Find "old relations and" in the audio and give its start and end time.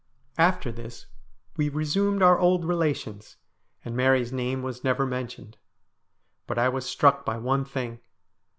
2.39-3.95